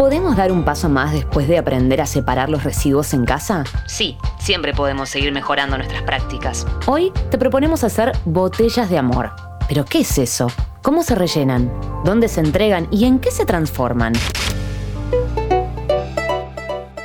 [0.00, 3.64] ¿Podemos dar un paso más después de aprender a separar los residuos en casa?
[3.86, 6.66] Sí, siempre podemos seguir mejorando nuestras prácticas.
[6.86, 9.30] Hoy te proponemos hacer botellas de amor.
[9.68, 10.46] ¿Pero qué es eso?
[10.80, 11.70] ¿Cómo se rellenan?
[12.02, 12.88] ¿Dónde se entregan?
[12.90, 14.14] ¿Y en qué se transforman?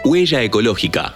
[0.06, 1.16] Huella ecológica.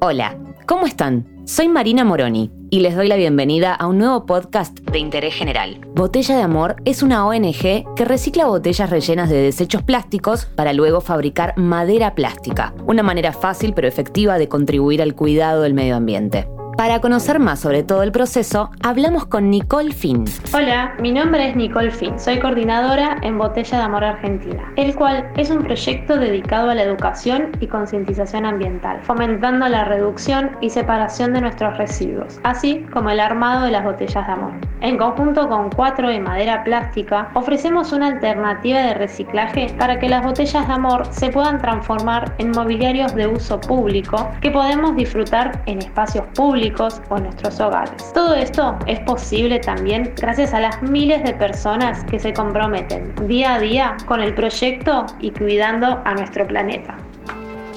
[0.00, 0.36] Hola,
[0.66, 1.26] ¿cómo están?
[1.46, 5.80] Soy Marina Moroni y les doy la bienvenida a un nuevo podcast de interés general.
[5.94, 11.00] Botella de Amor es una ONG que recicla botellas rellenas de desechos plásticos para luego
[11.00, 16.48] fabricar madera plástica, una manera fácil pero efectiva de contribuir al cuidado del medio ambiente.
[16.78, 20.26] Para conocer más sobre todo el proceso, hablamos con Nicole Finn.
[20.54, 25.28] Hola, mi nombre es Nicole Finn, soy coordinadora en Botella de Amor Argentina, el cual
[25.36, 31.32] es un proyecto dedicado a la educación y concientización ambiental, fomentando la reducción y separación
[31.32, 34.52] de nuestros residuos, así como el armado de las botellas de amor.
[34.80, 40.22] En conjunto con 4 de madera plástica, ofrecemos una alternativa de reciclaje para que las
[40.22, 45.78] botellas de amor se puedan transformar en mobiliarios de uso público que podemos disfrutar en
[45.78, 46.67] espacios públicos
[47.08, 48.12] o nuestros hogares.
[48.12, 53.54] Todo esto es posible también gracias a las miles de personas que se comprometen día
[53.54, 56.96] a día con el proyecto y cuidando a nuestro planeta.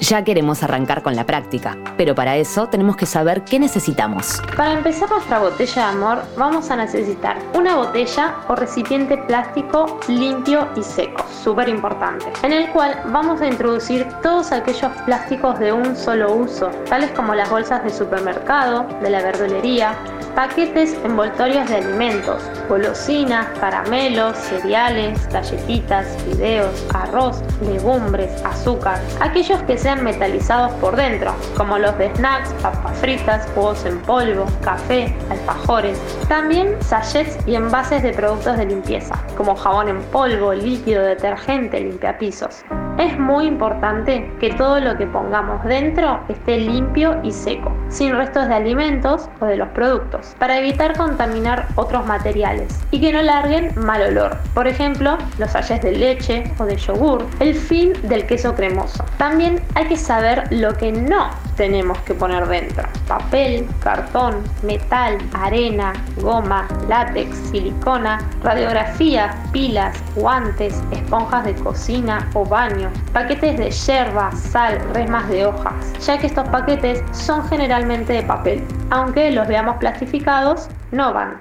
[0.02, 4.42] Ya queremos arrancar con la práctica, pero para eso tenemos que saber qué necesitamos.
[4.56, 10.66] Para empezar nuestra botella de amor vamos a necesitar una botella o recipiente plástico limpio
[10.74, 15.94] y seco, súper importante, en el cual vamos a introducir todos aquellos plásticos de un
[15.94, 19.94] solo uso, tales como las bolsas de supermercado, de la verdulería,
[20.34, 30.02] paquetes envoltorios de alimentos, golosinas, caramelos, cereales, galletitas, fideos, arroz, legumbres, azúcar, aquellos que sean
[30.02, 35.98] metalizados por dentro, como los de snacks, papas fritas, huevos en polvo, café, alfajores.
[36.28, 42.64] También sachets y envases de productos de limpieza, como jabón en polvo, líquido, detergente, limpiapisos.
[43.02, 48.46] Es muy importante que todo lo que pongamos dentro esté limpio y seco, sin restos
[48.46, 53.72] de alimentos o de los productos, para evitar contaminar otros materiales y que no larguen
[53.74, 54.38] mal olor.
[54.54, 59.04] Por ejemplo, los sachets de leche o de yogur, el fin del queso cremoso.
[59.18, 61.28] También hay que saber lo que no
[61.62, 62.88] tenemos que poner dentro.
[63.06, 72.90] Papel, cartón, metal, arena, goma, látex, silicona, radiografía, pilas, guantes, esponjas de cocina o baño,
[73.12, 75.72] paquetes de yerba, sal, resmas de hojas,
[76.04, 78.66] ya que estos paquetes son generalmente de papel.
[78.90, 81.40] Aunque los veamos plastificados, no van.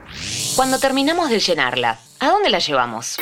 [0.55, 3.17] Cuando terminamos de llenarla, ¿a dónde la llevamos?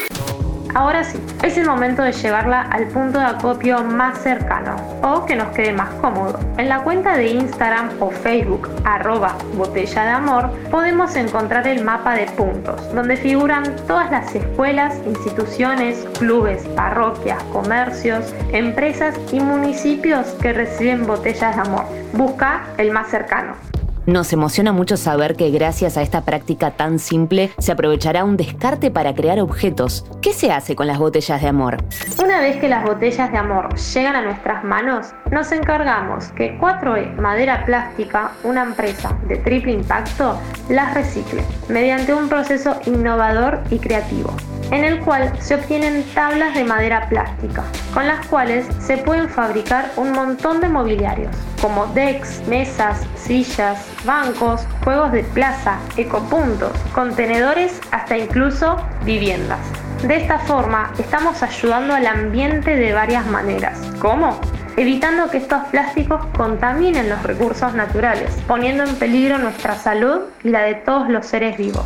[0.75, 5.35] Ahora sí, es el momento de llevarla al punto de acopio más cercano o que
[5.35, 6.39] nos quede más cómodo.
[6.57, 12.15] En la cuenta de Instagram o Facebook arroba botella de amor podemos encontrar el mapa
[12.15, 20.53] de puntos, donde figuran todas las escuelas, instituciones, clubes, parroquias, comercios, empresas y municipios que
[20.53, 21.85] reciben botellas de amor.
[22.13, 23.78] Busca el más cercano.
[24.09, 28.89] Nos emociona mucho saber que gracias a esta práctica tan simple se aprovechará un descarte
[28.89, 30.03] para crear objetos.
[30.19, 31.77] ¿Qué se hace con las botellas de amor?
[32.19, 37.17] Una vez que las botellas de amor llegan a nuestras manos, nos encargamos que 4E
[37.17, 40.39] Madera Plástica, una empresa de triple impacto,
[40.69, 44.33] las recicle mediante un proceso innovador y creativo
[44.72, 47.63] en el cual se obtienen tablas de madera plástica,
[47.94, 54.62] con las cuales se pueden fabricar un montón de mobiliarios, como decks, mesas, sillas, bancos,
[54.84, 59.59] juegos de plaza, ecopuntos, contenedores, hasta incluso viviendas.
[60.03, 63.80] De esta forma, estamos ayudando al ambiente de varias maneras.
[64.00, 64.40] ¿Cómo?
[64.78, 70.62] evitando que estos plásticos contaminen los recursos naturales, poniendo en peligro nuestra salud y la
[70.62, 71.86] de todos los seres vivos.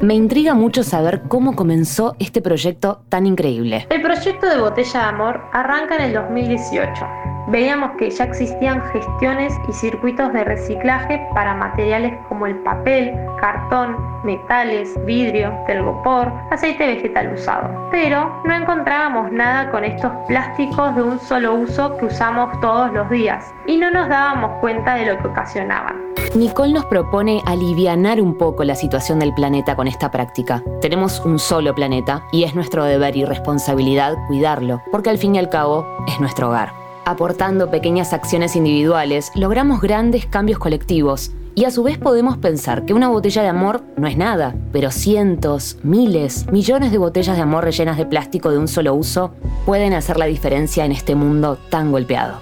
[0.00, 3.86] Me intriga mucho saber cómo comenzó este proyecto tan increíble.
[3.90, 7.06] El proyecto de Botella de Amor arranca en el 2018
[7.50, 13.96] veíamos que ya existían gestiones y circuitos de reciclaje para materiales como el papel, cartón,
[14.24, 17.88] metales, vidrio, telgopor, aceite vegetal usado.
[17.90, 23.08] Pero no encontrábamos nada con estos plásticos de un solo uso que usamos todos los
[23.10, 25.96] días y no nos dábamos cuenta de lo que ocasionaban.
[26.34, 30.62] Nicole nos propone alivianar un poco la situación del planeta con esta práctica.
[30.80, 35.38] Tenemos un solo planeta y es nuestro deber y responsabilidad cuidarlo, porque al fin y
[35.38, 36.79] al cabo es nuestro hogar.
[37.04, 42.94] Aportando pequeñas acciones individuales, logramos grandes cambios colectivos y a su vez podemos pensar que
[42.94, 47.64] una botella de amor no es nada, pero cientos, miles, millones de botellas de amor
[47.64, 49.32] rellenas de plástico de un solo uso
[49.66, 52.40] pueden hacer la diferencia en este mundo tan golpeado.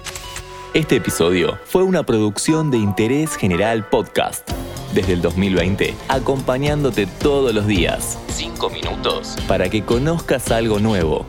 [0.73, 4.47] Este episodio fue una producción de Interés General Podcast.
[4.93, 8.19] Desde el 2020, acompañándote todos los días.
[8.27, 9.35] Cinco minutos.
[9.47, 11.25] Para que conozcas algo nuevo